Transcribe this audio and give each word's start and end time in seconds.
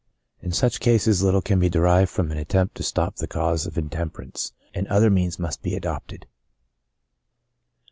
In 0.41 0.51
such 0.51 0.79
cases 0.79 1.21
little 1.21 1.43
can 1.43 1.59
be 1.59 1.69
derived 1.69 2.09
from 2.09 2.31
an 2.31 2.37
attempt 2.39 2.73
to 2.77 2.81
stop 2.81 3.17
the 3.17 3.27
cause 3.27 3.67
of 3.67 3.75
intemper 3.75 4.23
ance, 4.23 4.51
and 4.73 4.87
other 4.87 5.11
means 5.11 5.37
must 5.37 5.61
be 5.61 5.75
adopted. 5.75 6.25